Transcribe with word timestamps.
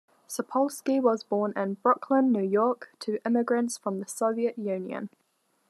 Sapolsky 0.27 0.99
was 0.99 1.23
born 1.23 1.53
in 1.55 1.75
Brooklyn, 1.75 2.31
New 2.31 2.41
York, 2.41 2.89
to 3.01 3.19
immigrants 3.23 3.77
from 3.77 3.99
the 3.99 4.07
Soviet 4.07 4.57
Union. 4.57 5.11